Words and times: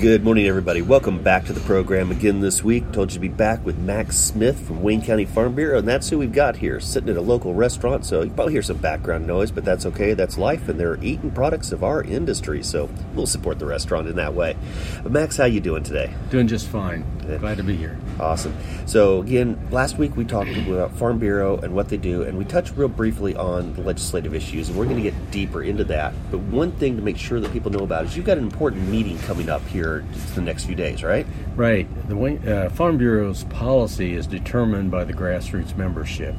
Good 0.00 0.24
morning, 0.24 0.46
everybody. 0.46 0.80
Welcome 0.80 1.22
back 1.22 1.44
to 1.44 1.52
the 1.52 1.60
program 1.60 2.10
again 2.10 2.40
this 2.40 2.64
week. 2.64 2.90
Told 2.90 3.10
you 3.10 3.16
to 3.16 3.20
be 3.20 3.28
back 3.28 3.62
with 3.66 3.76
Max 3.76 4.16
Smith 4.16 4.58
from 4.66 4.80
Wayne 4.80 5.02
County 5.02 5.26
Farm 5.26 5.54
Bureau, 5.54 5.78
and 5.78 5.86
that's 5.86 6.08
who 6.08 6.18
we've 6.18 6.32
got 6.32 6.56
here, 6.56 6.80
sitting 6.80 7.10
at 7.10 7.18
a 7.18 7.20
local 7.20 7.52
restaurant. 7.52 8.06
So 8.06 8.22
you 8.22 8.30
probably 8.30 8.54
hear 8.54 8.62
some 8.62 8.78
background 8.78 9.26
noise, 9.26 9.50
but 9.50 9.62
that's 9.62 9.84
okay. 9.84 10.14
That's 10.14 10.38
life, 10.38 10.70
and 10.70 10.80
they're 10.80 10.96
eating 11.04 11.30
products 11.30 11.70
of 11.70 11.84
our 11.84 12.02
industry. 12.02 12.62
So 12.62 12.88
we'll 13.14 13.26
support 13.26 13.58
the 13.58 13.66
restaurant 13.66 14.08
in 14.08 14.16
that 14.16 14.32
way. 14.32 14.56
But 15.02 15.12
Max, 15.12 15.36
how 15.36 15.44
you 15.44 15.60
doing 15.60 15.82
today? 15.82 16.14
Doing 16.30 16.48
just 16.48 16.68
fine. 16.68 17.04
Glad 17.38 17.58
to 17.58 17.62
be 17.62 17.76
here. 17.76 17.98
Awesome. 18.18 18.56
So 18.86 19.20
again, 19.20 19.68
last 19.70 19.98
week 19.98 20.16
we 20.16 20.24
talked 20.24 20.50
about 20.50 20.92
Farm 20.92 21.18
Bureau 21.18 21.58
and 21.58 21.74
what 21.74 21.90
they 21.90 21.98
do, 21.98 22.22
and 22.22 22.38
we 22.38 22.46
touched 22.46 22.74
real 22.74 22.88
briefly 22.88 23.36
on 23.36 23.74
the 23.74 23.82
legislative 23.82 24.34
issues, 24.34 24.70
and 24.70 24.78
we're 24.78 24.86
going 24.86 24.96
to 24.96 25.02
get 25.02 25.30
deeper 25.30 25.62
into 25.62 25.84
that. 25.84 26.14
But 26.30 26.38
one 26.38 26.72
thing 26.72 26.96
to 26.96 27.02
make 27.02 27.18
sure 27.18 27.38
that 27.38 27.52
people 27.52 27.70
know 27.70 27.84
about 27.84 28.06
is 28.06 28.16
you've 28.16 28.24
got 28.24 28.38
an 28.38 28.44
important 28.44 28.88
meeting 28.88 29.18
coming 29.20 29.50
up 29.50 29.64
here 29.66 29.89
the 30.34 30.40
next 30.40 30.64
few 30.64 30.74
days, 30.74 31.02
right? 31.02 31.26
Right. 31.56 31.86
The 32.08 32.66
uh, 32.66 32.70
Farm 32.70 32.96
Bureau's 32.96 33.44
policy 33.44 34.14
is 34.14 34.26
determined 34.26 34.90
by 34.90 35.04
the 35.04 35.12
grassroots 35.12 35.76
membership, 35.76 36.34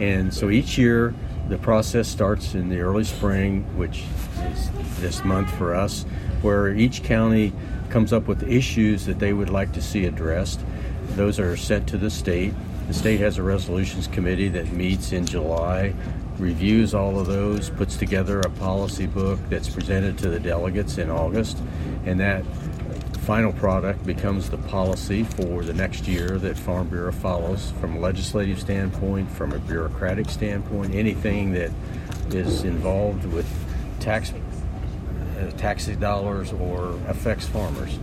and 0.00 0.32
so 0.32 0.50
each 0.50 0.76
year 0.78 1.14
the 1.48 1.58
process 1.58 2.08
starts 2.08 2.54
in 2.54 2.68
the 2.68 2.80
early 2.80 3.04
spring, 3.04 3.62
which 3.76 4.04
is 4.52 4.70
this 5.00 5.24
month 5.24 5.50
for 5.56 5.74
us, 5.74 6.04
where 6.42 6.74
each 6.74 7.02
county 7.02 7.52
comes 7.88 8.12
up 8.12 8.26
with 8.26 8.42
issues 8.42 9.06
that 9.06 9.18
they 9.18 9.32
would 9.32 9.50
like 9.50 9.72
to 9.72 9.82
see 9.82 10.06
addressed. 10.06 10.60
Those 11.10 11.38
are 11.38 11.56
sent 11.56 11.88
to 11.88 11.98
the 11.98 12.10
state. 12.10 12.52
The 12.88 12.94
state 12.94 13.20
has 13.20 13.38
a 13.38 13.42
resolutions 13.42 14.06
committee 14.06 14.48
that 14.50 14.72
meets 14.72 15.12
in 15.12 15.24
July, 15.26 15.94
reviews 16.38 16.94
all 16.94 17.18
of 17.18 17.26
those, 17.26 17.70
puts 17.70 17.96
together 17.96 18.40
a 18.40 18.50
policy 18.50 19.06
book 19.06 19.38
that's 19.48 19.68
presented 19.68 20.18
to 20.18 20.28
the 20.28 20.40
delegates 20.40 20.98
in 20.98 21.10
August, 21.10 21.58
and 22.04 22.20
that 22.20 22.44
final 23.26 23.52
product 23.54 24.06
becomes 24.06 24.48
the 24.50 24.56
policy 24.56 25.24
for 25.24 25.64
the 25.64 25.74
next 25.74 26.06
year 26.06 26.38
that 26.38 26.56
Farm 26.56 26.88
Bureau 26.88 27.10
follows 27.10 27.72
from 27.80 27.96
a 27.96 27.98
legislative 27.98 28.60
standpoint, 28.60 29.28
from 29.32 29.50
a 29.50 29.58
bureaucratic 29.58 30.30
standpoint, 30.30 30.94
anything 30.94 31.50
that 31.52 31.72
is 32.30 32.62
involved 32.62 33.24
with 33.24 33.44
tax 33.98 34.32
uh, 34.32 35.50
tax 35.56 35.86
dollars 35.86 36.52
or 36.52 36.96
affects 37.08 37.48
farmers. 37.48 37.98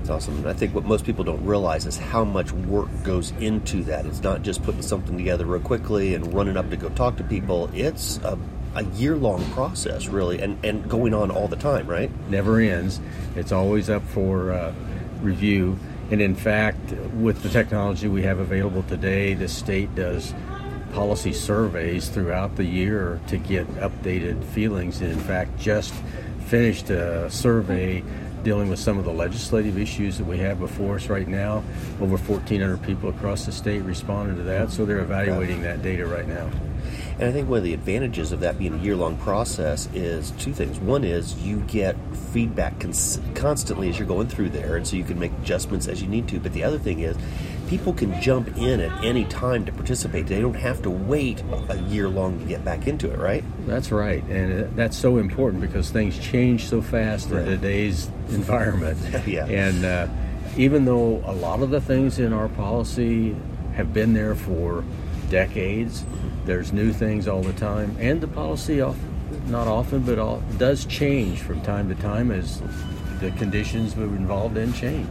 It's 0.00 0.10
awesome. 0.10 0.44
I 0.44 0.52
think 0.52 0.74
what 0.74 0.84
most 0.84 1.06
people 1.06 1.22
don't 1.22 1.46
realize 1.46 1.86
is 1.86 1.96
how 1.96 2.24
much 2.24 2.50
work 2.50 2.88
goes 3.04 3.30
into 3.38 3.84
that. 3.84 4.06
It's 4.06 4.24
not 4.24 4.42
just 4.42 4.64
putting 4.64 4.82
something 4.82 5.16
together 5.16 5.46
real 5.46 5.60
quickly 5.60 6.16
and 6.16 6.34
running 6.34 6.56
up 6.56 6.68
to 6.70 6.76
go 6.76 6.88
talk 6.88 7.16
to 7.18 7.24
people. 7.24 7.70
It's 7.72 8.16
a, 8.24 8.36
a 8.74 8.84
year 8.84 9.16
long 9.16 9.44
process, 9.52 10.06
really, 10.06 10.40
and, 10.40 10.62
and 10.64 10.88
going 10.88 11.14
on 11.14 11.30
all 11.30 11.48
the 11.48 11.56
time, 11.56 11.86
right? 11.86 12.10
Never 12.28 12.60
ends. 12.60 13.00
It's 13.36 13.52
always 13.52 13.88
up 13.88 14.02
for 14.08 14.52
uh, 14.52 14.72
review. 15.20 15.78
And 16.10 16.20
in 16.20 16.34
fact, 16.34 16.92
with 17.14 17.42
the 17.42 17.48
technology 17.48 18.08
we 18.08 18.22
have 18.22 18.38
available 18.38 18.82
today, 18.82 19.34
the 19.34 19.48
state 19.48 19.94
does 19.94 20.34
policy 20.92 21.32
surveys 21.32 22.08
throughout 22.08 22.56
the 22.56 22.64
year 22.64 23.20
to 23.28 23.36
get 23.36 23.66
updated 23.76 24.44
feelings. 24.44 25.00
And 25.00 25.10
in 25.10 25.20
fact, 25.20 25.58
just 25.58 25.92
finished 26.46 26.90
a 26.90 27.30
survey 27.30 28.04
dealing 28.44 28.68
with 28.68 28.78
some 28.78 28.98
of 28.98 29.04
the 29.04 29.12
legislative 29.12 29.78
issues 29.78 30.18
that 30.18 30.24
we 30.24 30.38
have 30.38 30.60
before 30.60 30.96
us 30.96 31.08
right 31.08 31.26
now. 31.26 31.64
Over 32.00 32.16
1,400 32.16 32.82
people 32.82 33.08
across 33.08 33.46
the 33.46 33.52
state 33.52 33.80
responded 33.82 34.36
to 34.36 34.42
that, 34.42 34.70
so 34.70 34.84
they're 34.84 35.00
evaluating 35.00 35.62
that 35.62 35.82
data 35.82 36.06
right 36.06 36.28
now. 36.28 36.50
And 37.18 37.24
I 37.28 37.32
think 37.32 37.48
one 37.48 37.58
of 37.58 37.64
the 37.64 37.74
advantages 37.74 38.32
of 38.32 38.40
that 38.40 38.58
being 38.58 38.74
a 38.74 38.78
year 38.78 38.96
long 38.96 39.16
process 39.18 39.88
is 39.94 40.32
two 40.32 40.52
things. 40.52 40.78
One 40.78 41.04
is 41.04 41.36
you 41.42 41.60
get 41.60 41.96
feedback 42.32 42.80
cons- 42.80 43.20
constantly 43.34 43.88
as 43.88 43.98
you're 43.98 44.08
going 44.08 44.28
through 44.28 44.50
there, 44.50 44.76
and 44.76 44.86
so 44.86 44.96
you 44.96 45.04
can 45.04 45.18
make 45.18 45.32
adjustments 45.42 45.88
as 45.88 46.02
you 46.02 46.08
need 46.08 46.28
to. 46.28 46.40
But 46.40 46.52
the 46.52 46.64
other 46.64 46.78
thing 46.78 47.00
is, 47.00 47.16
people 47.68 47.92
can 47.92 48.20
jump 48.20 48.56
in 48.56 48.80
at 48.80 49.04
any 49.04 49.24
time 49.24 49.64
to 49.66 49.72
participate. 49.72 50.26
They 50.26 50.40
don't 50.40 50.54
have 50.54 50.82
to 50.82 50.90
wait 50.90 51.42
a 51.68 51.78
year 51.82 52.08
long 52.08 52.38
to 52.38 52.44
get 52.44 52.64
back 52.64 52.86
into 52.86 53.10
it, 53.10 53.18
right? 53.18 53.44
That's 53.66 53.90
right. 53.90 54.22
And 54.24 54.76
that's 54.76 54.96
so 54.96 55.18
important 55.18 55.62
because 55.62 55.90
things 55.90 56.18
change 56.18 56.66
so 56.68 56.82
fast 56.82 57.30
right. 57.30 57.42
in 57.42 57.46
today's 57.46 58.06
environment. 58.30 58.98
yeah. 59.26 59.46
And 59.46 59.84
uh, 59.84 60.08
even 60.56 60.84
though 60.84 61.22
a 61.24 61.32
lot 61.32 61.62
of 61.62 61.70
the 61.70 61.80
things 61.80 62.18
in 62.18 62.32
our 62.32 62.48
policy 62.48 63.34
have 63.74 63.92
been 63.92 64.12
there 64.12 64.34
for 64.34 64.84
decades, 65.30 66.04
there's 66.44 66.72
new 66.72 66.92
things 66.92 67.26
all 67.28 67.42
the 67.42 67.52
time. 67.54 67.96
And 67.98 68.20
the 68.20 68.28
policy, 68.28 68.76
not 69.46 69.66
often, 69.66 70.02
but 70.02 70.18
all, 70.18 70.42
does 70.58 70.84
change 70.84 71.40
from 71.40 71.60
time 71.62 71.88
to 71.88 71.94
time 72.00 72.30
as 72.30 72.62
the 73.20 73.30
conditions 73.32 73.96
we're 73.96 74.04
involved 74.04 74.56
in 74.56 74.72
change. 74.72 75.08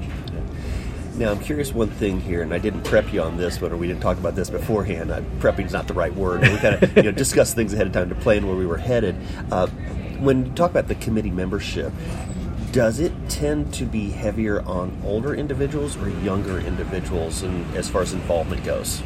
Now, 1.16 1.31
I'm 1.31 1.39
curious 1.39 1.71
one 1.71 1.89
thing 1.89 2.19
here, 2.19 2.41
and 2.41 2.53
I 2.53 2.57
didn't 2.57 2.83
prep 2.83 3.13
you 3.13 3.21
on 3.21 3.38
this 3.38 3.61
one, 3.61 3.77
we 3.77 3.85
didn't 3.85 4.01
talk 4.01 4.17
about 4.17 4.35
this 4.35 4.49
beforehand. 4.49 5.11
Uh, 5.11 5.21
prepping 5.39 5.66
is 5.66 5.71
not 5.71 5.88
the 5.88 5.94
right 5.94 6.13
word. 6.13 6.41
We 6.41 6.57
kind 6.57 6.81
of 6.81 6.97
you 6.97 7.03
know, 7.03 7.11
discussed 7.11 7.55
things 7.55 7.71
ahead 7.73 7.85
of 7.85 7.94
time 7.94 8.09
to 8.09 8.15
plan 8.15 8.47
where 8.47 8.55
we 8.55 8.65
were 8.65 8.77
headed. 8.77 9.15
Uh, 9.51 9.67
when 10.19 10.47
you 10.47 10.51
talk 10.53 10.71
about 10.71 10.88
the 10.88 10.95
committee 10.95 11.29
membership, 11.29 11.94
does 12.71 13.00
it 13.00 13.11
tend 13.29 13.71
to 13.75 13.85
be 13.85 14.09
heavier 14.09 14.63
on 14.63 15.00
older 15.05 15.35
individuals 15.35 15.95
or 15.97 16.09
younger 16.09 16.59
individuals 16.59 17.44
and 17.44 17.75
as 17.75 17.88
far 17.88 18.01
as 18.01 18.13
involvement 18.13 18.63
goes? 18.63 19.03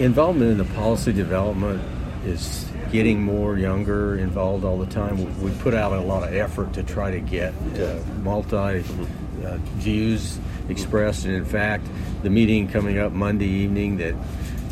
Involvement 0.00 0.50
in 0.50 0.56
the 0.56 0.64
policy 0.76 1.12
development 1.12 1.82
is 2.24 2.66
getting 2.90 3.22
more 3.22 3.58
younger 3.58 4.16
involved 4.16 4.64
all 4.64 4.78
the 4.78 4.86
time. 4.86 5.42
We, 5.42 5.50
put 5.58 5.74
out 5.74 5.92
a 5.92 6.00
lot 6.00 6.22
of 6.22 6.34
effort 6.34 6.72
to 6.72 6.82
try 6.82 7.10
to 7.10 7.20
get 7.20 7.52
uh, 7.78 7.98
multi 8.22 8.56
uh, 8.56 9.58
views 9.76 10.38
expressed, 10.70 11.26
and 11.26 11.34
in 11.34 11.44
fact, 11.44 11.86
the 12.22 12.30
meeting 12.30 12.66
coming 12.66 12.98
up 12.98 13.12
Monday 13.12 13.44
evening 13.44 13.98
that 13.98 14.14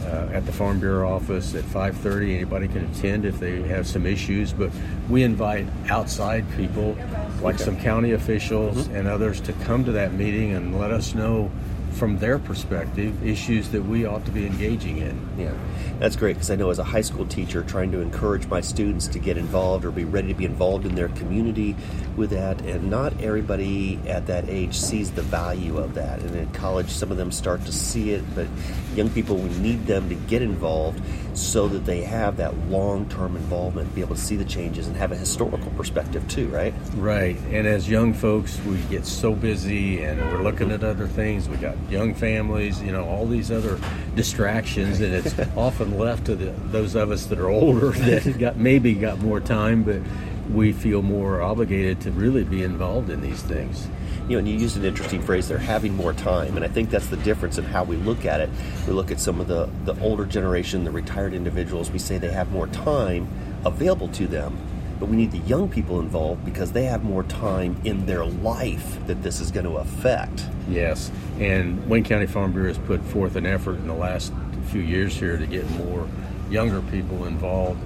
uh, 0.07 0.31
at 0.33 0.47
the 0.47 0.53
Farm 0.53 0.81
Bureau 0.81 1.15
office 1.15 1.55
at 1.55 1.65
5:30. 1.65 2.35
Anybody 2.35 2.67
can 2.67 2.87
attend 2.87 3.27
if 3.27 3.39
they 3.39 3.61
have 3.65 3.87
some 3.87 4.07
issues, 4.07 4.55
but 4.55 4.71
we 5.11 5.25
invite 5.25 5.67
outside 5.91 6.47
people, 6.57 6.97
like 7.43 7.57
okay. 7.57 7.65
some 7.65 7.79
county 7.79 8.13
officials 8.13 8.79
mm-hmm. 8.79 8.97
and 8.97 9.07
others, 9.07 9.43
to 9.43 9.53
come 9.53 9.85
to 9.85 9.93
that 9.93 10.15
meeting 10.15 10.53
and 10.53 10.79
let 10.79 10.91
us 10.91 11.15
know 11.15 11.51
from 11.93 12.19
their 12.19 12.39
perspective 12.39 13.27
issues 13.27 13.71
that 13.71 13.83
we 13.83 14.05
ought 14.05 14.25
to 14.25 14.31
be 14.31 14.47
engaging 14.47 14.99
in. 14.99 15.29
Yeah, 15.39 15.55
that's 15.99 16.17
great 16.17 16.35
because 16.35 16.51
I 16.51 16.57
know 16.57 16.71
as 16.71 16.79
a 16.79 16.85
high 16.85 17.01
school 17.01 17.27
teacher, 17.27 17.63
trying 17.63 17.91
to 17.93 18.01
encourage 18.01 18.47
my 18.47 18.61
students 18.61 19.09
to 19.09 19.19
get 19.19 19.37
involved 19.37 19.85
or 19.85 19.91
be 19.91 20.05
ready 20.05 20.29
to 20.29 20.35
be 20.35 20.45
involved 20.45 20.87
in 20.87 20.95
their 20.95 21.09
community 21.09 21.77
with 22.17 22.31
that, 22.31 22.61
and 22.63 22.91
not 22.91 23.21
everybody 23.21 23.99
at 24.07 24.27
that 24.27 24.49
age 24.49 24.75
sees 24.75 25.11
the 25.13 25.23
value 25.23 25.79
of 25.79 25.95
that. 25.95 26.21
And 26.21 26.35
in 26.35 26.49
college, 26.53 26.89
some 26.89 27.11
of 27.11 27.17
them 27.17 27.33
start 27.33 27.65
to 27.67 27.73
see 27.73 28.11
it, 28.11 28.25
but 28.35 28.47
young 28.95 29.11
people, 29.11 29.37
we 29.37 29.49
need 29.59 29.87
them 29.87 30.09
to 30.09 30.15
get 30.15 30.43
involved 30.43 31.01
so 31.35 31.69
that 31.69 31.85
they 31.87 32.03
have 32.03 32.37
that 32.39 32.57
long-term 32.69 33.37
involvement, 33.37 33.95
be 33.95 34.01
able 34.01 34.17
to 34.17 34.21
see 34.21 34.35
the 34.35 34.45
changes 34.45 34.89
and 34.89 34.97
have 34.97 35.13
a 35.13 35.17
historical 35.17 35.71
perspective 35.73 36.27
too, 36.29 36.49
right? 36.49 36.75
Right. 36.97 37.39
And 37.51 37.67
as 37.67 37.89
young 37.89 38.13
folks, 38.13 38.61
we 38.65 38.77
get 38.91 39.07
so 39.07 39.35
busy 39.35 40.03
and 40.03 40.21
we're 40.33 40.43
looking 40.43 40.73
at 40.73 40.83
other 40.83 41.07
things. 41.07 41.49
We 41.49 41.57
got 41.57 41.77
young 41.91 42.15
families, 42.15 42.83
you 42.83 42.93
know, 42.93 43.05
all 43.05 43.27
these 43.27 43.51
other 43.51 43.79
distractions, 44.15 45.01
and 45.01 45.15
it's 45.15 45.39
often 45.57 45.99
left 45.99 46.27
to 46.27 46.37
the, 46.37 46.51
those 46.71 46.95
of 46.95 47.11
us 47.11 47.27
that 47.27 47.39
are 47.39 47.49
older 47.49 47.91
that 47.93 48.39
got 48.39 48.57
maybe 48.57 48.95
got 48.95 49.19
more 49.19 49.41
time, 49.41 49.83
but 49.83 50.01
we 50.53 50.73
feel 50.73 51.03
more 51.03 51.43
obligated 51.43 52.01
to 52.01 52.11
really 52.11 52.45
be 52.45 52.63
involved 52.63 53.11
in 53.11 53.21
these 53.21 53.43
things. 53.43 53.87
You 54.29 54.35
know, 54.35 54.39
and 54.39 54.49
you 54.49 54.57
used 54.57 54.77
an 54.77 54.85
interesting 54.85 55.23
phrase, 55.23 55.49
they're 55.49 55.59
having 55.59 55.95
more 55.95 56.13
time. 56.13 56.57
And 56.57 56.65
I 56.65 56.69
think 56.69 56.91
that's 56.91 57.07
the 57.07 57.17
difference 57.19 57.57
in 57.57 57.65
how 57.65 57.85
we 57.85 57.97
look 57.97 58.27
at 58.27 58.41
it. 58.41 58.51
We 58.87 58.93
look 58.93 59.11
at 59.11 59.21
some 59.21 59.41
of 59.41 59.49
the, 59.49 59.71
the 59.85 59.99
older 60.03 60.27
generation, 60.27 60.85
the 60.85 60.91
retired 60.91 61.33
individuals, 61.33 61.91
we 61.91 61.99
say 61.99 62.19
they 62.19 62.31
have 62.31 62.51
more 62.51 62.67
time 62.67 63.29
available 63.65 64.09
to 64.09 64.27
them 64.27 64.59
but 64.99 65.09
we 65.09 65.17
need 65.17 65.31
the 65.31 65.39
young 65.39 65.69
people 65.69 66.01
involved 66.01 66.45
because 66.45 66.73
they 66.73 66.85
have 66.85 67.05
more 67.05 67.23
time 67.25 67.81
in 67.85 68.07
their 68.07 68.25
life 68.25 68.99
that 69.07 69.23
this 69.23 69.41
is 69.41 69.51
going 69.51 69.67
to 69.67 69.77
affect. 69.77 70.45
Yes, 70.69 71.11
and 71.39 71.89
Wayne 71.89 72.05
County 72.05 72.27
Farm 72.27 72.53
Bureau 72.53 72.69
has 72.69 72.79
put 72.79 73.03
forth 73.05 73.37
an 73.37 73.47
effort 73.47 73.77
in 73.77 73.87
the 73.87 73.95
last 73.95 74.33
few 74.69 74.83
years 74.83 75.15
here 75.15 75.37
to 75.37 75.47
get 75.47 75.69
more 75.71 76.09
younger 76.51 76.83
people 76.83 77.27
involved 77.27 77.81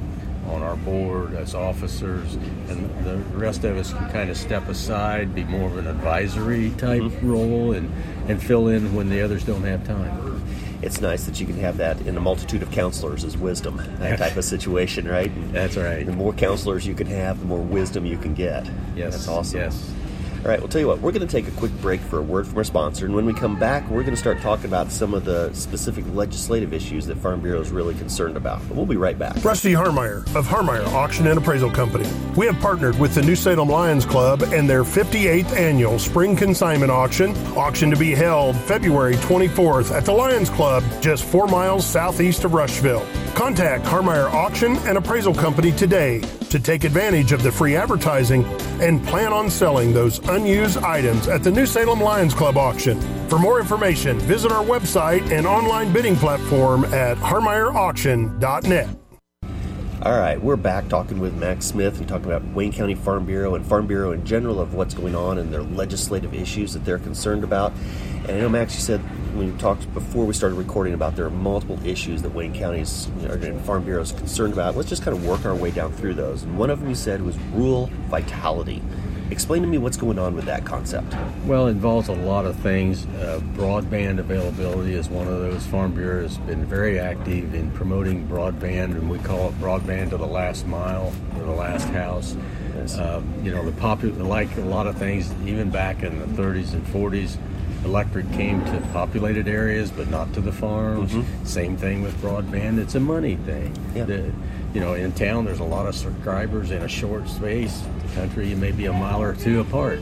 on 0.49 0.63
our 0.63 0.77
board 0.77 1.35
as 1.35 1.55
officers, 1.55 2.35
and 2.69 3.05
the 3.05 3.17
rest 3.37 3.65
of 3.65 3.77
us 3.77 3.93
can 3.93 4.11
kind 4.11 4.29
of 4.29 4.37
step 4.37 4.69
aside, 4.69 5.35
be 5.35 5.45
more 5.45 5.69
of 5.69 5.77
an 5.77 5.87
advisory 5.87 6.71
type 6.71 7.03
mm-hmm. 7.03 7.31
role, 7.31 7.73
and, 7.73 7.91
and 8.29 8.43
fill 8.43 8.69
in 8.69 8.95
when 8.95 9.09
the 9.09 9.21
others 9.21 9.45
don't 9.45 9.63
have 9.63 9.87
time 9.87 10.32
it's 10.83 11.01
nice 11.01 11.25
that 11.25 11.41
you 11.41 11.47
can 11.47 11.57
have 11.59 11.77
that 11.77 12.01
in 12.03 12.17
a 12.17 12.21
multitude 12.21 12.63
of 12.63 12.71
counselors 12.71 13.25
as 13.25 13.37
wisdom, 13.37 13.77
that 13.99 14.19
type 14.19 14.37
of 14.37 14.45
situation, 14.45 15.07
right? 15.07 15.31
That's 15.53 15.77
right. 15.77 16.05
The 16.05 16.13
more 16.13 16.33
counselors 16.33 16.87
you 16.87 16.95
can 16.95 17.07
have, 17.07 17.39
the 17.41 17.47
more 17.47 17.61
wisdom 17.61 18.05
you 18.05 18.19
can 18.19 18.35
get. 18.35 18.69
Yes. 18.97 19.13
That's 19.13 19.29
awesome. 19.29 19.61
Yes. 19.61 19.93
All 20.43 20.49
right, 20.49 20.59
we'll 20.59 20.69
tell 20.69 20.81
you 20.81 20.89
what, 20.89 20.99
we're 20.99 21.13
going 21.13 21.25
to 21.25 21.33
take 21.33 21.47
a 21.47 21.57
quick 21.57 21.71
break 21.81 22.01
for 22.01 22.19
a 22.19 22.23
word 22.23 22.49
from 22.49 22.59
our 22.59 22.65
sponsor, 22.65 23.07
and 23.07 23.15
when 23.15 23.25
we 23.25 23.33
come 23.33 23.57
back, 23.57 23.89
we're 23.89 24.03
going 24.03 24.15
to 24.15 24.21
start 24.21 24.41
talking 24.41 24.65
about 24.65 24.91
some 24.91 25.15
of 25.15 25.25
the 25.25 25.53
specific 25.53 26.05
legislative 26.15 26.73
issues 26.73 27.07
that 27.07 27.17
Farm 27.19 27.41
Bureau 27.41 27.61
is 27.61 27.71
really 27.71 27.95
concerned 27.95 28.37
about. 28.37 28.59
But 28.67 28.77
we'll 28.77 28.85
be 28.85 28.97
right 28.97 29.17
back. 29.17 29.45
Rusty 29.45 29.71
Harmeyer 29.71 30.23
of 30.35 30.49
Harmeyer 30.49 30.85
Auction 30.89 31.29
and 31.29 31.39
Appraisal 31.39 31.71
Company. 31.71 32.09
We 32.37 32.47
have 32.47 32.59
partnered 32.59 32.99
with 32.99 33.15
the 33.15 33.23
New 33.23 33.37
Salem 33.37 33.69
Lions 33.69 34.05
Club 34.05 34.43
and 34.43 34.69
their 34.69 34.83
58th 34.83 35.57
annual 35.57 36.01
Spring 36.01 36.35
Consignment 36.35 36.91
Auction, 36.91 37.37
auction 37.57 37.89
to 37.93 37.97
be 37.97 38.11
held 38.11 38.57
February 38.57 39.15
24th 39.15 39.93
at 39.93 40.05
the 40.05 40.13
Lions 40.13 40.51
Club, 40.51 40.83
just 41.01 41.23
four 41.23 41.47
miles 41.47 41.87
southeast 41.87 42.43
of 42.43 42.53
Rushville. 42.53 43.07
Contact 43.37 43.85
Harmeyer 43.85 44.29
Auction 44.33 44.77
and 44.89 44.99
Appraisal 44.99 45.35
Company 45.35 45.71
today 45.71 46.21
to 46.53 46.61
take 46.61 46.85
advantage 46.85 47.33
of 47.33 47.43
the 47.43 47.51
free 47.51 47.75
advertising 47.75 48.45
and 48.79 49.03
plan 49.07 49.33
on 49.33 49.49
selling 49.49 49.95
those 49.95 50.19
unused 50.29 50.77
items 50.79 51.27
at 51.27 51.43
the 51.43 51.51
New 51.51 51.65
Salem 51.65 51.99
Lions 51.99 52.35
Club 52.35 52.59
auction. 52.59 53.01
For 53.29 53.39
more 53.39 53.59
information, 53.59 54.19
visit 54.21 54.53
our 54.53 54.63
website 54.63 55.33
and 55.33 55.47
online 55.47 55.95
bidding 55.95 56.15
platform 56.15 56.85
at 56.87 57.17
harmeyerauction.net. 57.17 58.89
All 60.03 60.19
right, 60.19 60.43
we're 60.43 60.57
back 60.57 60.89
talking 60.89 61.21
with 61.21 61.35
Max 61.37 61.65
Smith 61.65 62.01
and 62.01 62.09
talking 62.09 62.27
about 62.27 62.45
Wayne 62.53 62.73
County 62.73 62.97
Farm 62.97 63.25
Bureau 63.25 63.55
and 63.55 63.65
Farm 63.65 63.87
Bureau 63.87 64.13
in 64.13 64.27
general 64.27 64.61
of 64.61 64.75
what's 64.75 64.93
going 64.93 65.15
on 65.15 65.39
and 65.39 65.51
their 65.51 65.63
legislative 65.63 66.35
issues 66.35 66.75
that 66.75 66.85
they're 66.85 66.99
concerned 66.99 67.45
about. 67.45 67.73
And 68.29 68.33
I 68.33 68.41
know, 68.41 68.49
Max, 68.51 68.75
you 68.75 68.81
said 68.81 69.01
we 69.35 69.51
talked 69.53 69.93
before 69.95 70.25
we 70.25 70.35
started 70.35 70.57
recording 70.57 70.95
about 70.95 71.17
there 71.17 71.27
are 71.27 71.31
multiple 71.31 71.79
issues 71.87 72.23
that 72.23 72.35
Wayne 72.35 72.55
County's 72.55 73.09
you 73.21 73.29
know, 73.29 73.35
and 73.35 73.61
Farm 73.65 73.85
Bureau 73.85 74.03
is 74.03 74.13
concerned 74.13 74.53
about. 74.53 74.77
Let's 74.77 74.89
just 74.89 75.03
kind 75.03 75.17
of 75.17 75.27
work 75.27 75.45
our 75.45 75.55
way 75.55 75.71
down 75.71 75.93
through 75.93 76.15
those. 76.15 76.43
And 76.43 76.59
one 76.59 76.71
of 76.71 76.81
them 76.81 76.89
you 76.89 76.95
said 76.95 77.23
was 77.23 77.37
rural 77.53 77.87
vitality. 78.09 78.83
Explain 79.31 79.63
to 79.63 79.69
me 79.69 79.79
what's 79.79 79.97
going 79.97 80.19
on 80.19 80.35
with 80.35 80.45
that 80.45 80.67
concept. 80.67 81.17
Well, 81.47 81.67
it 81.67 81.71
involves 81.71 82.09
a 82.09 82.15
lot 82.15 82.45
of 82.45 82.55
things. 82.57 83.07
Uh, 83.07 83.41
broadband 83.55 84.19
availability 84.19 84.93
is 84.93 85.09
one 85.09 85.27
of 85.27 85.41
those. 85.41 85.67
Farm 85.67 85.95
Bureau 85.95 86.23
has 86.23 86.37
been 86.37 86.67
very 86.67 87.01
active 87.01 87.55
in 87.55 87.71
promoting 87.71 88.29
broadband, 88.29 88.93
and 88.93 89.09
we 89.09 89.19
call 89.21 89.49
it 89.49 89.59
broadband 89.59 90.11
to 90.11 90.19
the 90.19 90.27
last 90.27 90.67
mile, 90.67 91.15
or 91.39 91.45
the 91.45 91.51
last 91.51 91.89
house. 91.89 92.37
Yes. 92.77 92.99
Um, 92.99 93.33
you 93.43 93.51
know, 93.51 93.65
the 93.65 93.73
popular, 93.81 94.23
like 94.23 94.55
a 94.59 94.63
lot 94.63 94.87
of 94.87 94.99
things, 94.99 95.33
even 95.47 95.71
back 95.71 96.03
in 96.03 96.19
the 96.19 96.27
30s 96.27 96.75
and 96.75 96.85
40s, 96.89 97.39
electric 97.85 98.31
came 98.33 98.65
to 98.67 98.81
populated 98.93 99.49
areas, 99.49 99.91
but 99.91 100.09
not 100.09 100.33
to 100.35 100.41
the 100.41 100.53
farms. 100.53 101.13
Mm-hmm. 101.13 101.45
Same 101.45 101.77
thing 101.77 102.03
with 102.03 102.15
broadband. 102.21 102.79
It's 102.79 102.95
a 102.95 103.01
money 103.01 103.37
thing. 103.37 103.77
Yeah. 103.95 104.05
The- 104.05 104.33
you 104.75 104.81
know, 104.81 104.95
in 104.95 105.13
town, 105.13 105.45
there's 105.45 105.61
a 105.61 105.65
lot 105.65 105.87
of 105.87 105.95
subscribers 105.95 106.71
in 106.71 106.83
a 106.83 106.89
short 106.89 107.29
space. 107.29 107.83
The 108.09 108.15
country, 108.15 108.49
you 108.49 108.57
may 108.57 108.71
be 108.71 108.87
a 108.87 108.93
mile 108.93 109.21
or 109.23 109.35
two 109.35 109.61
apart. 109.61 110.01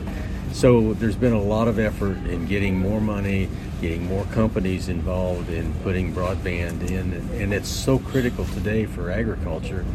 So 0.53 0.93
there's 0.93 1.17
been 1.17 1.33
a 1.33 1.41
lot 1.41 1.67
of 1.67 1.77
effort 1.77 2.15
in 2.25 2.45
getting 2.45 2.79
more 2.79 3.01
money, 3.01 3.49
getting 3.81 4.05
more 4.05 4.23
companies 4.25 4.87
involved 4.87 5.49
in 5.49 5.73
putting 5.83 6.13
broadband 6.13 6.89
in, 6.89 7.13
and 7.41 7.53
it's 7.53 7.67
so 7.67 7.99
critical 7.99 8.45
today 8.45 8.85
for 8.85 9.11
agriculture. 9.11 9.85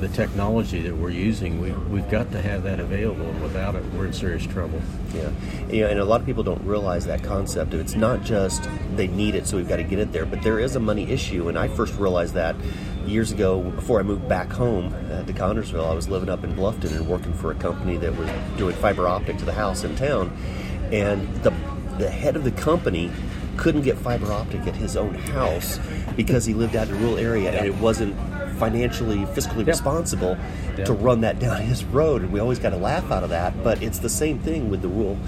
The 0.00 0.08
technology 0.08 0.80
that 0.82 0.96
we're 0.96 1.10
using, 1.10 1.60
we, 1.60 1.70
we've 1.70 2.08
got 2.10 2.32
to 2.32 2.42
have 2.42 2.64
that 2.64 2.80
available. 2.80 3.26
and 3.26 3.42
Without 3.42 3.74
it, 3.74 3.84
we're 3.92 4.06
in 4.06 4.12
serious 4.12 4.44
trouble. 4.46 4.80
Yeah, 5.14 5.30
yeah, 5.68 5.86
and 5.88 6.00
a 6.00 6.04
lot 6.04 6.20
of 6.20 6.26
people 6.26 6.42
don't 6.42 6.64
realize 6.64 7.06
that 7.06 7.22
concept. 7.22 7.74
It's 7.74 7.94
not 7.94 8.22
just 8.24 8.68
they 8.96 9.06
need 9.06 9.34
it, 9.34 9.46
so 9.46 9.56
we've 9.56 9.68
got 9.68 9.76
to 9.76 9.84
get 9.84 9.98
it 9.98 10.12
there, 10.12 10.26
but 10.26 10.42
there 10.42 10.58
is 10.58 10.74
a 10.76 10.80
money 10.80 11.10
issue. 11.10 11.48
And 11.48 11.58
I 11.58 11.68
first 11.68 11.94
realized 11.98 12.34
that 12.34 12.56
years 13.06 13.32
ago 13.32 13.60
before 13.60 14.00
I 14.00 14.02
moved 14.02 14.28
back 14.28 14.50
home 14.50 14.94
uh, 15.10 15.22
to 15.24 15.32
Connersville. 15.32 15.88
I 15.88 15.94
was 15.94 16.08
living 16.08 16.28
up 16.28 16.44
in 16.44 16.54
Bluffton 16.54 16.96
and 16.96 17.06
working 17.06 17.32
for 17.34 17.50
a 17.50 17.54
company 17.54 17.96
that 17.98 18.16
was 18.16 18.30
doing 18.56 18.74
fiber 18.76 19.06
optic 19.06 19.38
to 19.38 19.44
the 19.44 19.52
house 19.52 19.84
in 19.84 19.94
town, 19.96 20.36
and 20.90 21.26
the 21.42 21.52
the 21.98 22.08
head 22.08 22.36
of 22.36 22.44
the 22.44 22.50
company 22.52 23.10
couldn't 23.56 23.82
get 23.82 23.98
fiber 23.98 24.32
optic 24.32 24.66
at 24.66 24.74
his 24.74 24.96
own 24.96 25.14
house 25.14 25.78
because 26.16 26.44
he 26.44 26.54
lived 26.54 26.74
out 26.74 26.88
in 26.88 26.94
a 26.94 26.98
rural 26.98 27.18
area 27.18 27.50
and 27.52 27.66
it 27.66 27.74
wasn't 27.76 28.16
financially 28.62 29.18
fiscally 29.34 29.66
responsible 29.66 30.36
Yeah. 30.78 30.84
to 30.84 30.92
run 30.92 31.22
that 31.22 31.40
down 31.40 31.60
his 31.62 31.84
road 31.84 32.22
and 32.22 32.32
we 32.32 32.38
always 32.38 32.60
got 32.60 32.70
to 32.70 32.76
laugh 32.76 33.10
out 33.10 33.24
of 33.24 33.30
that 33.30 33.64
but 33.64 33.82
it's 33.82 33.98
the 33.98 34.08
same 34.08 34.38
thing 34.38 34.70
with 34.70 34.82
the 34.82 34.88
rural 34.88 35.18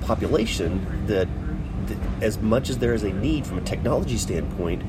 population 0.00 1.04
that, 1.06 1.28
that 1.86 1.98
as 2.20 2.38
much 2.38 2.68
as 2.68 2.78
there 2.78 2.94
is 2.94 3.04
a 3.04 3.12
need 3.12 3.46
from 3.46 3.58
a 3.58 3.60
technology 3.60 4.16
standpoint 4.16 4.82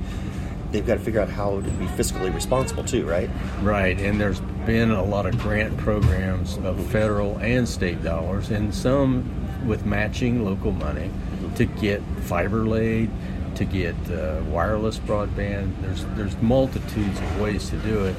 they've 0.72 0.88
got 0.88 0.96
to 0.96 1.00
figure 1.00 1.22
out 1.22 1.30
how 1.30 1.62
to 1.62 1.70
be 1.72 1.86
fiscally 1.86 2.34
responsible 2.34 2.84
too 2.84 3.06
right? 3.06 3.30
Right, 3.62 4.00
and 4.00 4.20
there's 4.20 4.40
been 4.66 4.92
a 4.92 5.04
lot 5.04 5.26
of 5.26 5.38
grant 5.40 5.78
programs 5.78 6.58
of 6.58 6.76
mm-hmm. 6.76 6.84
federal 6.90 7.38
and 7.38 7.68
state 7.68 8.04
dollars, 8.04 8.50
and 8.50 8.76
some 8.76 9.24
with 9.66 9.86
matching 9.86 10.44
local 10.44 10.74
money 10.74 11.10
to 11.56 11.66
get 11.66 12.02
fiber 12.24 12.66
laid, 12.66 13.10
to 13.58 13.66
get 13.66 13.96
uh, 14.12 14.42
wireless 14.50 15.00
broadband. 15.00 15.74
There's 15.82 16.06
there's 16.16 16.36
multitudes 16.42 17.20
of 17.20 17.42
ways 17.42 17.70
to 17.70 17.78
do 17.80 18.06
it, 18.06 18.16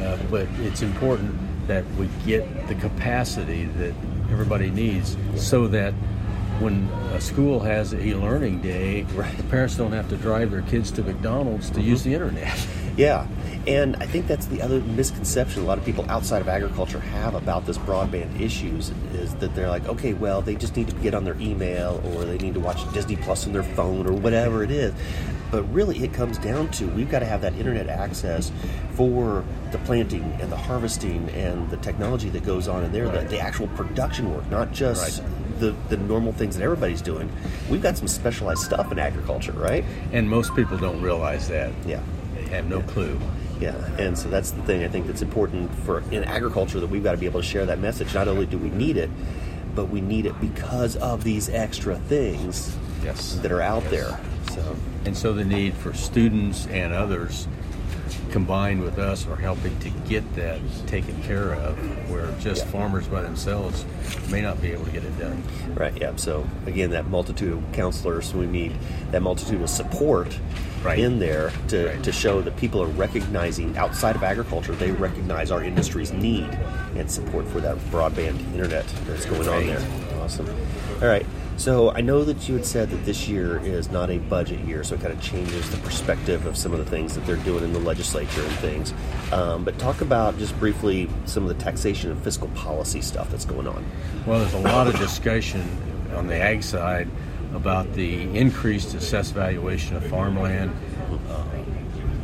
uh, 0.00 0.18
but 0.30 0.48
it's 0.60 0.82
important 0.82 1.36
that 1.66 1.84
we 1.94 2.08
get 2.24 2.68
the 2.68 2.76
capacity 2.76 3.64
that 3.64 3.94
everybody 4.30 4.70
needs, 4.70 5.16
so 5.34 5.66
that 5.68 5.92
when 6.60 6.88
a 7.12 7.20
school 7.20 7.60
has 7.60 7.92
a 7.92 8.14
learning 8.14 8.62
day, 8.62 9.02
the 9.02 9.44
parents 9.50 9.76
don't 9.76 9.92
have 9.92 10.08
to 10.08 10.16
drive 10.16 10.50
their 10.50 10.62
kids 10.62 10.90
to 10.92 11.02
McDonald's 11.02 11.68
to 11.70 11.82
use 11.82 12.02
the 12.02 12.14
internet. 12.14 12.66
Yeah, 12.96 13.26
and 13.66 13.96
I 13.96 14.06
think 14.06 14.26
that's 14.26 14.46
the 14.46 14.62
other 14.62 14.80
misconception 14.80 15.62
a 15.62 15.66
lot 15.66 15.76
of 15.76 15.84
people 15.84 16.10
outside 16.10 16.40
of 16.40 16.48
agriculture 16.48 17.00
have 17.00 17.34
about 17.34 17.66
this 17.66 17.76
broadband 17.76 18.40
issues 18.40 18.90
is 19.12 19.34
that 19.36 19.54
they're 19.54 19.68
like, 19.68 19.86
okay, 19.86 20.14
well, 20.14 20.40
they 20.40 20.54
just 20.54 20.76
need 20.76 20.88
to 20.88 20.94
get 20.96 21.14
on 21.14 21.24
their 21.24 21.38
email 21.38 22.00
or 22.06 22.24
they 22.24 22.38
need 22.38 22.54
to 22.54 22.60
watch 22.60 22.90
Disney 22.94 23.16
Plus 23.16 23.46
on 23.46 23.52
their 23.52 23.62
phone 23.62 24.06
or 24.06 24.12
whatever 24.12 24.62
it 24.62 24.70
is. 24.70 24.94
But 25.50 25.62
really, 25.72 26.02
it 26.02 26.12
comes 26.12 26.38
down 26.38 26.70
to 26.72 26.86
we've 26.88 27.10
got 27.10 27.18
to 27.20 27.26
have 27.26 27.42
that 27.42 27.54
internet 27.54 27.88
access 27.88 28.50
for 28.92 29.44
the 29.72 29.78
planting 29.78 30.24
and 30.40 30.50
the 30.50 30.56
harvesting 30.56 31.28
and 31.30 31.68
the 31.70 31.76
technology 31.76 32.30
that 32.30 32.44
goes 32.44 32.66
on 32.68 32.82
in 32.82 32.92
there, 32.92 33.08
the, 33.08 33.20
the 33.28 33.38
actual 33.38 33.68
production 33.68 34.34
work, 34.34 34.48
not 34.50 34.72
just 34.72 35.20
Right. 35.20 35.60
the, 35.60 35.74
the 35.88 35.98
normal 35.98 36.32
things 36.32 36.56
that 36.56 36.64
everybody's 36.64 37.02
doing. 37.02 37.30
We've 37.70 37.82
got 37.82 37.96
some 37.98 38.08
specialized 38.08 38.62
stuff 38.62 38.90
in 38.90 38.98
agriculture, 38.98 39.52
right? 39.52 39.84
And 40.12 40.28
most 40.28 40.54
people 40.56 40.78
don't 40.78 41.00
realize 41.02 41.46
that. 41.48 41.72
Yeah. 41.86 42.00
Have 42.50 42.68
no 42.68 42.80
clue. 42.82 43.18
Yeah, 43.60 43.74
and 43.98 44.16
so 44.18 44.28
that's 44.28 44.50
the 44.50 44.62
thing 44.62 44.84
I 44.84 44.88
think 44.88 45.06
that's 45.06 45.22
important 45.22 45.74
for 45.84 46.00
in 46.10 46.24
agriculture 46.24 46.78
that 46.80 46.88
we've 46.88 47.02
got 47.02 47.12
to 47.12 47.16
be 47.18 47.26
able 47.26 47.40
to 47.40 47.46
share 47.46 47.64
that 47.66 47.78
message. 47.78 48.14
Not 48.14 48.28
only 48.28 48.46
do 48.46 48.58
we 48.58 48.68
need 48.70 48.96
it, 48.96 49.10
but 49.74 49.86
we 49.86 50.00
need 50.00 50.26
it 50.26 50.38
because 50.40 50.96
of 50.96 51.24
these 51.24 51.48
extra 51.48 51.96
things 51.96 52.76
Yes. 53.04 53.38
that 53.42 53.50
are 53.52 53.62
out 53.62 53.84
there. 53.90 54.18
So 54.52 54.76
And 55.04 55.16
so 55.16 55.32
the 55.32 55.44
need 55.44 55.74
for 55.74 55.92
students 55.94 56.66
and 56.66 56.92
others 56.92 57.46
combined 58.30 58.82
with 58.82 58.98
us 58.98 59.26
are 59.26 59.36
helping 59.36 59.78
to 59.80 59.90
get 60.08 60.34
that 60.36 60.60
taken 60.86 61.20
care 61.22 61.54
of, 61.54 61.76
where 62.10 62.28
just 62.40 62.64
Yeah. 62.64 62.70
farmers 62.72 63.06
by 63.06 63.22
themselves 63.22 63.84
may 64.30 64.42
not 64.42 64.60
be 64.60 64.72
able 64.72 64.84
to 64.84 64.90
get 64.90 65.04
it 65.04 65.18
done. 65.18 65.42
right, 65.74 65.96
yeah. 65.98 66.12
So 66.16 66.46
again, 66.66 66.90
that 66.90 67.08
multitude 67.08 67.52
of 67.52 67.62
counselors, 67.72 68.34
we 68.34 68.46
need 68.46 68.72
that 69.12 69.22
multitude 69.22 69.62
of 69.62 69.70
support 69.70 70.38
Right. 70.86 70.98
in 70.98 71.18
there 71.18 71.50
to, 71.68 71.86
Right. 71.88 72.02
to 72.04 72.12
show 72.12 72.40
that 72.42 72.56
people 72.56 72.82
are 72.82 72.86
recognizing 72.86 73.76
outside 73.76 74.16
of 74.16 74.22
agriculture, 74.22 74.72
they 74.74 74.92
recognize 74.92 75.50
our 75.50 75.62
industry's 75.62 76.12
need 76.12 76.48
and 76.96 77.10
support 77.10 77.46
for 77.48 77.60
that 77.60 77.76
broadband 77.90 78.38
internet 78.54 78.84
that's 79.06 79.26
going 79.26 79.48
on 79.48 79.66
there. 79.66 79.82
Awesome. 80.22 80.48
All 81.02 81.08
right. 81.08 81.26
So 81.58 81.90
I 81.90 82.02
know 82.02 82.22
that 82.24 82.48
you 82.48 82.54
had 82.56 82.66
said 82.66 82.90
that 82.90 83.04
this 83.06 83.28
year 83.28 83.58
is 83.64 83.90
not 83.90 84.10
a 84.10 84.18
budget 84.18 84.60
year, 84.60 84.84
so 84.84 84.94
it 84.94 85.00
kind 85.00 85.12
of 85.12 85.20
changes 85.22 85.68
the 85.70 85.78
perspective 85.78 86.44
of 86.44 86.54
some 86.54 86.72
of 86.72 86.78
the 86.78 86.84
things 86.84 87.14
that 87.14 87.24
they're 87.24 87.36
doing 87.36 87.64
in 87.64 87.72
the 87.72 87.78
legislature 87.78 88.42
and 88.42 88.52
things. 88.56 88.92
Um, 89.32 89.64
but 89.64 89.78
talk 89.78 90.02
about 90.02 90.38
just 90.38 90.58
briefly 90.60 91.08
some 91.24 91.44
of 91.44 91.48
the 91.48 91.62
taxation 91.64 92.10
and 92.10 92.22
fiscal 92.22 92.48
policy 92.48 93.00
stuff 93.00 93.30
that's 93.30 93.46
going 93.46 93.66
on. 93.66 93.84
Well, 94.26 94.38
there's 94.40 94.52
a 94.52 94.58
lot 94.58 94.86
of 94.86 94.98
discussion 94.98 95.66
on 96.14 96.26
the 96.26 96.36
ag 96.36 96.62
side 96.62 97.08
about 97.54 97.92
the 97.94 98.22
increased 98.36 98.94
assessed 98.94 99.34
valuation 99.34 99.96
of 99.96 100.06
farmland. 100.06 100.72
Uh, 101.28 101.44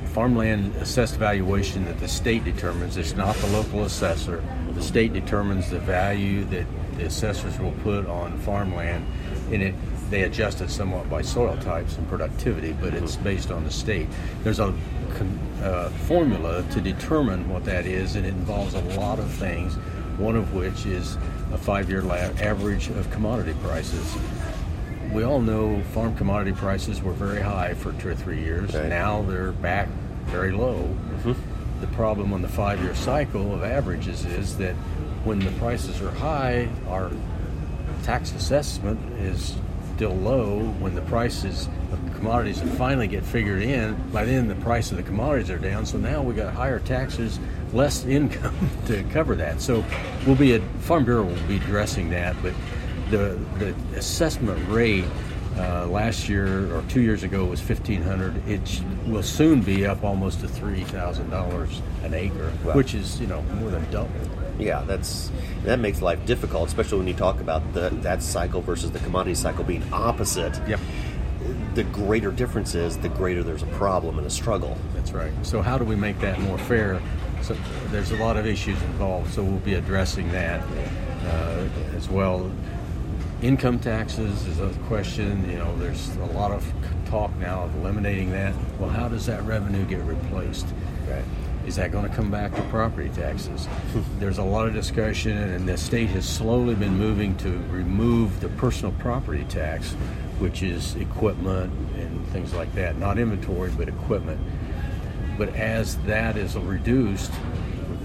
farmland 0.07 0.75
assessed 0.76 1.17
valuation 1.17 1.85
that 1.87 1.99
the 2.00 2.09
state 2.09 2.45
determines. 2.45 2.97
It's 2.97 3.14
not 3.14 3.35
the 3.37 3.47
local 3.49 3.85
assessor. 3.85 4.45
The 4.73 4.83
state 4.83 5.12
determines 5.12 5.71
the 5.71 5.79
value 5.79 6.45
that 6.47 6.67
the 6.97 7.07
assessors 7.07 7.59
will 7.59 7.75
put 7.83 8.07
on 8.07 8.38
farmland, 8.38 9.07
and 9.50 9.62
it 9.62 9.75
they 10.12 10.25
adjust 10.25 10.61
it 10.61 10.71
somewhat 10.71 11.09
by 11.09 11.23
soil 11.23 11.57
types 11.57 11.97
and 11.97 12.07
productivity, 12.07 12.75
but 12.75 12.93
it's 12.93 13.17
based 13.17 13.50
on 13.50 13.64
the 13.64 13.71
state. 13.71 14.07
There's 14.43 14.61
a 14.61 14.75
con- 15.17 15.38
uh, 15.62 15.88
formula 16.07 16.62
to 16.73 16.83
determine 16.83 17.49
what 17.49 17.64
that 17.64 17.87
is, 17.87 18.14
and 18.14 18.26
it 18.26 18.35
involves 18.35 18.75
a 18.75 18.81
lot 19.00 19.19
of 19.19 19.31
things. 19.31 19.75
One 20.19 20.37
of 20.37 20.52
which 20.52 20.85
is 20.85 21.17
a 21.50 21.57
five-year 21.57 22.02
average 22.43 22.91
of 22.91 23.11
commodity 23.11 23.55
prices 23.62 24.14
we 25.12 25.25
all 25.25 25.40
know 25.40 25.83
farm 25.92 26.16
commodity 26.16 26.52
prices 26.52 27.02
were 27.02 27.12
very 27.12 27.40
high 27.40 27.75
for 27.75 27.92
two 27.92 28.09
or 28.09 28.14
three 28.14 28.40
years. 28.40 28.75
Right. 28.75 28.88
Now 28.88 29.23
they're 29.23 29.52
back 29.52 29.88
very 30.25 30.52
low. 30.52 30.83
Mm-hmm. 30.83 31.81
The 31.81 31.87
problem 31.88 32.33
on 32.33 32.42
the 32.42 32.49
five 32.49 32.83
year 32.83 32.95
cycle 32.95 33.54
of 33.54 33.62
averages 33.62 34.25
is 34.25 34.57
that 34.59 34.75
when 35.25 35.38
the 35.38 35.50
prices 35.52 36.00
are 36.00 36.11
high, 36.11 36.69
our 36.88 37.11
tax 38.02 38.33
assessment 38.33 38.99
is 39.21 39.57
still 39.95 40.14
low 40.14 40.61
when 40.81 40.95
the 40.95 41.02
prices 41.02 41.69
of 41.92 42.14
commodities 42.14 42.61
that 42.61 42.69
finally 42.71 43.07
get 43.07 43.25
figured 43.25 43.62
in. 43.62 43.95
By 44.11 44.25
then, 44.25 44.49
the 44.49 44.54
price 44.57 44.90
of 44.90 44.97
the 44.97 45.02
commodities 45.02 45.50
are 45.50 45.59
down, 45.59 45.85
so 45.85 45.99
now 45.99 46.23
we 46.23 46.35
got 46.35 46.54
higher 46.54 46.78
taxes, 46.78 47.38
less 47.73 48.04
income 48.07 48.71
to 48.87 49.02
cover 49.04 49.35
that. 49.37 49.61
So, 49.61 49.85
we'll 50.26 50.37
be 50.37 50.54
at 50.54 50.62
Farm 50.81 51.04
Bureau 51.04 51.25
will 51.25 51.47
be 51.47 51.57
addressing 51.57 52.11
that, 52.11 52.35
but 52.42 52.54
the 53.12 53.38
the 53.59 53.75
assessment 53.97 54.69
rate 54.69 55.04
uh, 55.57 55.87
last 55.87 56.28
year 56.28 56.75
or 56.75 56.83
two 56.88 57.02
years 57.02 57.23
ago 57.23 57.45
was 57.45 57.61
fifteen 57.61 58.02
hundred. 58.02 58.47
It 58.49 58.66
sh- 58.66 58.81
will 59.07 59.23
soon 59.23 59.61
be 59.62 59.87
up 59.87 60.02
almost 60.02 60.40
to 60.40 60.49
three 60.49 60.83
thousand 60.85 61.31
dollars 61.31 61.81
an 62.02 62.14
acre, 62.14 62.50
Wow. 62.64 62.73
which 62.75 62.95
is 62.95 63.21
you 63.21 63.26
know 63.28 63.42
more 63.42 63.71
than 63.71 63.88
double. 63.90 64.11
Yeah, 64.59 64.83
that's 64.87 65.31
that 65.64 65.78
makes 65.78 66.00
life 66.02 66.25
difficult, 66.26 66.69
especially 66.69 66.99
when 66.99 67.07
you 67.09 67.14
talk 67.14 67.40
about 67.40 67.73
the, 67.75 67.90
that 68.02 68.23
cycle 68.23 68.61
versus 68.62 68.90
the 68.90 68.99
commodity 69.00 69.35
cycle 69.35 69.62
being 69.64 69.85
opposite. 69.92 70.59
Yep. 70.66 70.81
The 71.75 71.85
greater 71.85 72.31
difference 72.31 72.75
is, 72.75 72.97
the 72.99 73.09
greater 73.09 73.42
there's 73.42 73.62
a 73.62 73.66
problem 73.78 74.19
and 74.19 74.26
a 74.26 74.31
struggle. 74.31 74.76
That's 74.95 75.12
right. 75.12 75.33
So 75.42 75.61
how 75.62 75.76
do 75.78 75.85
we 75.85 75.97
make 75.97 76.21
that 76.21 76.38
more 76.40 76.59
fair? 76.59 77.00
So 77.42 77.57
there's 77.90 78.12
a 78.12 78.16
lot 78.16 78.37
of 78.37 78.47
issues 78.47 78.81
involved. 78.83 79.33
So 79.35 79.42
we'll 79.42 79.59
be 79.61 79.75
addressing 79.75 80.31
that 80.33 80.62
uh, 81.26 81.66
as 81.97 82.09
well. 82.09 82.50
Income 83.42 83.80
taxes 83.80 84.46
is 84.46 84.61
a 84.61 84.68
question. 84.87 85.50
You 85.50 85.58
know, 85.58 85.76
there's 85.78 86.14
a 86.18 86.26
lot 86.26 86.52
of 86.52 86.64
talk 87.06 87.34
now 87.38 87.64
of 87.64 87.75
eliminating 87.75 88.30
that. 88.30 88.54
Well, 88.78 88.88
how 88.88 89.08
does 89.08 89.26
that 89.26 89.42
revenue 89.42 89.84
get 89.84 89.99
replaced? 90.04 90.66
Right. 91.08 91.25
Is 91.66 91.75
that 91.75 91.90
going 91.90 92.08
to 92.08 92.14
come 92.14 92.30
back 92.30 92.54
to 92.54 92.62
property 92.62 93.08
taxes? 93.08 93.66
There's 94.20 94.38
a 94.38 94.44
lot 94.44 94.68
of 94.68 94.75
discussion, 94.75 95.37
and 95.37 95.68
the 95.68 95.76
state 95.76 96.08
has 96.11 96.28
slowly 96.28 96.76
been 96.76 96.96
moving 96.96 97.37
to 97.38 97.50
remove 97.68 98.40
the 98.40 98.49
personal 98.50 98.92
property 99.00 99.44
tax, 99.49 99.92
which 100.38 100.62
is 100.62 100.94
equipment 100.94 101.72
and 101.96 102.25
things 102.28 102.54
like 102.54 102.72
that. 102.76 102.96
Not 102.96 103.18
inventory, 103.18 103.72
but 103.76 103.88
equipment. 103.88 104.40
But 105.37 105.49
as 105.56 105.96
that 106.04 106.37
is 106.37 106.56
reduced, 106.56 107.32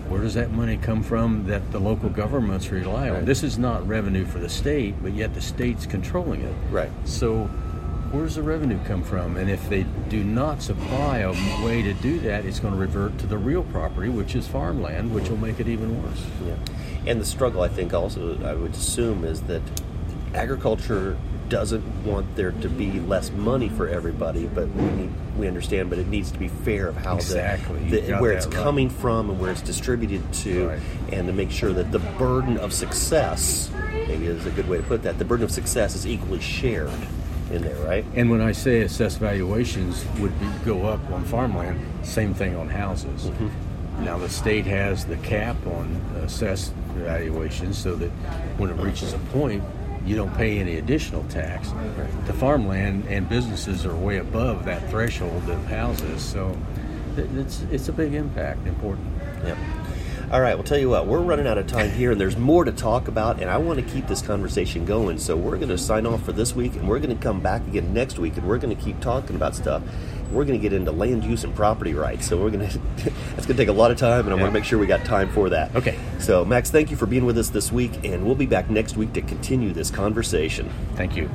where 0.10 0.22
does 0.22 0.34
that 0.36 0.52
money 0.52 0.78
come 0.78 1.04
from 1.04 1.46
that 1.48 1.72
the 1.72 1.80
local 1.80 2.10
governments 2.10 2.70
rely 2.70 3.10
on? 3.10 3.16
Right. 3.16 3.26
This 3.26 3.44
is 3.44 3.58
not 3.58 3.88
revenue 3.88 4.26
for 4.26 4.40
the 4.40 4.50
state, 4.50 4.96
but 5.02 5.14
yet 5.14 5.34
the 5.34 5.42
state's 5.42 5.86
controlling 5.86 6.42
it. 6.42 6.56
Right. 6.70 6.92
So, 7.06 7.46
where 8.12 8.24
does 8.24 8.36
the 8.36 8.44
revenue 8.44 8.80
come 8.86 9.04
from? 9.04 9.36
And 9.36 9.50
if 9.50 9.68
they 9.70 9.84
do 10.08 10.24
not 10.24 10.62
supply 10.62 11.20
a 11.20 11.32
way 11.66 11.82
to 11.82 11.94
do 11.96 12.20
that, 12.22 12.46
it's 12.46 12.60
going 12.60 12.74
to 12.74 12.80
revert 12.80 13.18
to 13.20 13.28
the 13.28 13.38
real 13.38 13.64
property, 13.64 14.08
which 14.08 14.34
is 14.36 14.48
farmland, 14.48 15.14
which 15.14 15.30
will 15.30 15.38
make 15.38 15.60
it 15.60 15.68
even 15.68 16.02
worse. 16.02 16.26
Yeah. 16.46 16.56
And 17.06 17.20
the 17.20 17.26
struggle, 17.26 17.62
I 17.62 17.68
think, 17.68 17.94
also, 17.94 18.42
I 18.46 18.54
would 18.54 18.74
assume, 18.74 19.26
is 19.26 19.42
that 19.44 19.62
agriculture 20.34 21.18
doesn't 21.50 21.84
want 22.06 22.36
there 22.36 22.51
to 22.51 22.70
be 22.70 23.00
less 23.01 23.32
money 23.32 23.70
for 23.70 23.88
everybody, 23.88 24.46
but 24.48 24.68
we 24.70 24.84
need, 24.92 25.10
we 25.38 25.48
understand, 25.48 25.89
but 25.89 26.00
it 26.00 26.08
needs 26.08 26.32
to 26.32 26.39
be 26.39 26.48
fair 26.48 26.88
of 26.88 26.96
how 26.98 27.16
Exactly. 27.16 27.84
You 27.86 28.01
the, 28.01 28.18
where 28.18 28.32
it's 28.34 28.46
right. 28.48 28.56
coming 28.56 28.89
from 28.89 29.30
and 29.30 29.39
where 29.39 29.51
it's 29.51 29.62
distributed 29.62 30.22
to, 30.34 30.68
Right. 30.70 30.80
and 31.12 31.27
to 31.27 31.34
make 31.34 31.51
sure 31.51 31.74
that 31.74 31.92
the 31.92 32.00
burden 32.00 32.58
of 32.58 32.74
success, 32.74 33.70
maybe 34.08 34.27
is 34.27 34.46
a 34.46 34.51
good 34.51 34.68
way 34.68 34.77
to 34.77 34.84
put 34.84 35.04
that, 35.04 35.18
the 35.20 35.25
burden 35.25 35.44
of 35.44 35.51
success 35.51 35.96
is 35.96 36.06
equally 36.08 36.39
shared 36.39 36.92
in 37.51 37.62
there, 37.62 37.75
right? 37.86 38.04
And 38.16 38.30
when 38.30 38.42
I 38.42 38.51
say 38.51 38.82
assessed 38.82 39.20
valuations 39.20 40.06
would 40.20 40.38
be, 40.39 40.48
go 40.66 40.86
up 40.86 41.00
on 41.12 41.24
farmland, 41.24 41.80
same 42.04 42.34
thing 42.34 42.56
on 42.56 42.68
houses. 42.70 43.25
Mm-hmm. 43.25 44.04
Now 44.04 44.18
the 44.18 44.30
state 44.30 44.66
has 44.66 45.06
the 45.06 45.16
cap 45.18 45.56
on 45.66 45.96
assessed 46.24 46.74
valuations, 46.96 47.77
so 47.77 47.96
that 47.96 48.10
when 48.58 48.70
it 48.70 48.74
reaches 48.75 49.13
a 49.13 49.18
point, 49.32 49.63
you 50.08 50.16
don't 50.16 50.34
pay 50.36 50.60
any 50.60 50.78
additional 50.78 51.24
tax. 51.26 51.72
The 52.26 52.34
farmland 52.34 53.06
and 53.10 53.28
businesses 53.28 53.86
are 53.86 53.96
way 53.96 54.18
above 54.18 54.66
that 54.66 54.90
threshold 54.90 55.50
of 55.50 55.66
houses, 55.66 56.24
so 56.24 56.58
it's 57.18 57.62
it's 57.72 57.90
a 57.90 57.94
big 57.94 58.14
impact, 58.14 58.66
important. 58.66 59.08
Yeah. 59.44 59.58
All 60.30 60.42
right, 60.42 60.56
well, 60.56 60.64
tell 60.64 60.78
you 60.78 60.90
what, 60.90 61.08
we're 61.08 61.22
running 61.22 61.48
out 61.48 61.58
of 61.58 61.68
time 61.68 61.90
here, 61.90 62.12
and 62.12 62.20
there's 62.20 62.36
more 62.36 62.66
to 62.66 62.72
talk 62.74 63.08
about, 63.08 63.42
and 63.42 63.50
I 63.50 63.58
want 63.58 63.80
to 63.80 63.86
keep 63.86 64.08
this 64.08 64.22
conversation 64.22 64.84
going. 64.84 65.20
So 65.20 65.38
we're 65.38 65.56
going 65.56 65.70
to 65.70 65.78
sign 65.78 66.06
off 66.06 66.24
for 66.24 66.34
this 66.34 66.54
week, 66.54 66.76
and 66.76 66.88
we're 66.88 67.00
going 67.00 67.18
to 67.18 67.24
come 67.24 67.40
back 67.40 67.66
again 67.66 67.94
next 67.94 68.20
week, 68.20 68.36
and 68.36 68.46
we're 68.46 68.58
going 68.58 68.76
to 68.76 68.84
keep 68.84 69.00
talking 69.00 69.38
about 69.38 69.56
stuff. 69.56 69.82
We're 70.38 70.46
going 70.46 70.60
to 70.60 70.62
get 70.62 70.72
into 70.72 70.91
land 70.91 71.24
use 71.24 71.44
and 71.44 71.56
property 71.56 71.96
rights. 71.96 72.27
So 72.27 72.38
we're 72.38 72.51
going 72.51 72.70
to, 72.70 72.79
that's 73.00 73.48
going 73.48 73.48
to 73.48 73.53
take 73.56 73.70
a 73.70 73.74
lot 73.74 73.89
of 73.89 73.98
time, 73.98 74.25
and 74.25 74.29
I 74.29 74.36
want 74.36 74.46
to 74.46 74.51
make 74.51 74.63
sure 74.63 74.77
we 74.77 74.86
got 74.86 75.03
time 75.03 75.29
for 75.29 75.50
that. 75.50 75.75
Okay. 75.75 75.98
So, 76.20 76.46
Max, 76.46 76.70
thank 76.70 76.91
you 76.91 76.98
for 76.98 77.08
being 77.08 77.25
with 77.25 77.39
us 77.39 77.50
this 77.50 77.72
week, 77.72 78.06
and 78.06 78.24
we'll 78.24 78.36
be 78.36 78.46
back 78.46 78.70
next 78.70 78.98
week 78.98 79.13
to 79.13 79.22
continue 79.22 79.74
this 79.74 79.89
conversation. 79.89 80.72
Thank 80.96 81.15
you. 81.15 81.27